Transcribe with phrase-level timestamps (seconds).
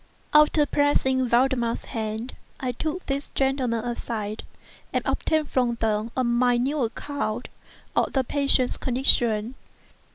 [0.33, 4.41] After pressing Valdemar's hand, I took these gentlemen aside,
[4.91, 7.49] and obtained from them a minute account
[7.95, 9.53] of the patient's condition.